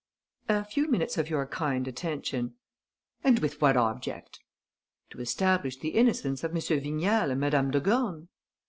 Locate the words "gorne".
7.81-8.27